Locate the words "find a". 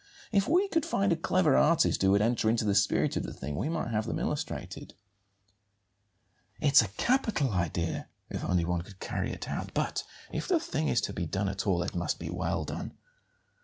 0.83-1.15